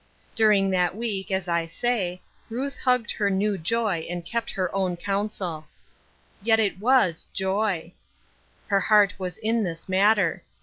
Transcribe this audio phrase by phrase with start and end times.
[0.33, 4.97] During that week, as I say, Ruth hugged her new joy and kept her own
[4.97, 5.67] counsel.
[6.41, 7.93] Yet it was joy.
[8.65, 10.41] Her heart was in this matter.